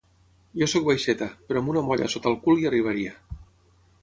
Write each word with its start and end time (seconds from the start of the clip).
Jo 0.61 0.67
soc 0.71 0.87
baixeta, 0.87 1.27
però 1.51 1.63
amb 1.63 1.71
una 1.75 1.83
molla 1.91 2.09
sota 2.15 2.33
el 2.35 2.39
cul 2.47 2.63
hi 2.65 2.69
arribaria. 2.71 3.15